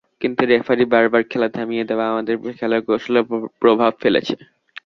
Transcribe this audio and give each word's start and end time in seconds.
কিন্তু 0.21 0.41
রেফারির 0.45 0.91
বারবার 0.93 1.21
খেলা 1.31 1.49
থামিয়ে 1.55 1.87
দেওয়া 1.89 2.05
আমাদের 2.11 2.35
খেলার 2.59 2.81
কৌশলে 2.87 3.19
প্রভাব 3.61 3.91
ফেলেছে। 4.01 4.35